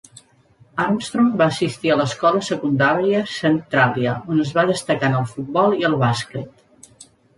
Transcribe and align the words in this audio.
Armstrong 0.83 1.27
va 1.41 1.47
assistir 1.53 1.91
a 1.91 1.97
l'escola 1.99 2.41
secundària 2.49 3.21
Centralia, 3.35 4.15
on 4.37 4.41
es 4.47 4.55
va 4.59 4.67
destacar 4.71 5.11
en 5.15 5.19
el 5.21 5.29
futbol 5.35 5.77
i 5.83 5.87
el 5.91 5.99
bàsquet. 6.07 7.05